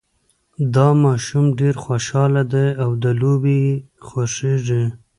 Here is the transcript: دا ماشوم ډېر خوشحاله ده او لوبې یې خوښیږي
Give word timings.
دا 0.73 0.87
ماشوم 1.03 1.45
ډېر 1.59 1.75
خوشحاله 1.83 2.43
ده 2.53 2.65
او 2.83 2.89
لوبې 3.21 3.55
یې 3.65 3.71
خوښیږي 4.07 4.83